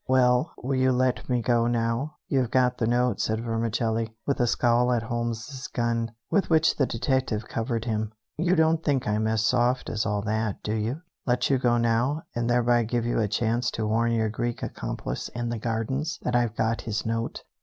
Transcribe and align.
"Well, 0.07 0.51
will 0.57 0.77
you 0.79 0.91
let 0.91 1.29
me 1.29 1.43
go 1.43 1.67
now? 1.67 2.15
You've 2.27 2.49
got 2.49 2.79
the 2.79 2.87
note," 2.87 3.21
said 3.21 3.43
Vermicelli, 3.43 4.15
with 4.25 4.39
a 4.39 4.47
scowl 4.47 4.91
at 4.93 5.03
Holmes's 5.03 5.67
gun, 5.67 6.09
with 6.31 6.49
which 6.49 6.75
the 6.75 6.87
detective 6.87 7.41
still 7.41 7.53
covered 7.53 7.85
him. 7.85 8.11
"You 8.35 8.55
don't 8.55 8.83
think 8.83 9.07
I'm 9.07 9.27
so 9.27 9.35
soft 9.35 9.91
as 9.91 10.07
all 10.07 10.23
that, 10.23 10.63
do 10.63 10.73
you? 10.73 11.01
Let 11.27 11.51
you 11.51 11.59
go 11.59 11.77
now, 11.77 12.23
and 12.33 12.49
thereby 12.49 12.81
give 12.81 13.05
you 13.05 13.19
a 13.19 13.27
chance 13.27 13.69
to 13.73 13.85
warn 13.85 14.11
your 14.11 14.29
Greek 14.29 14.63
accomplice 14.63 15.29
in 15.35 15.49
the 15.49 15.59
gardens 15.59 16.17
that 16.23 16.35
I've 16.35 16.55
got 16.55 16.81
his 16.81 17.05
note? 17.05 17.43